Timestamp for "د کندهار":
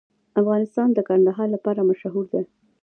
0.93-1.47